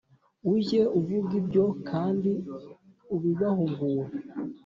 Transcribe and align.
Ujye 0.51 0.81
uvuga 0.99 1.31
ibyo 1.41 1.65
kandi 1.89 2.31
ubibahugure 3.15 4.15